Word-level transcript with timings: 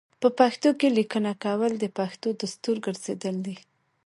په 0.21 0.27
پښتو 0.39 0.69
کې 0.79 0.87
لیکنه 0.97 1.31
کول 1.43 1.71
د 1.79 1.85
پښتنو 1.97 2.37
دستور 2.41 2.75
ګرځیدلی 2.85 3.41
دی. 3.45 3.55